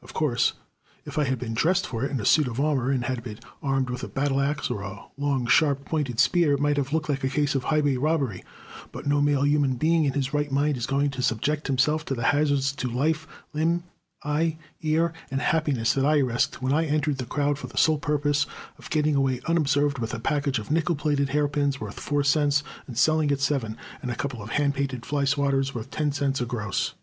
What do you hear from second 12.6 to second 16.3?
to life, limb, eye, ear, and happiness, that I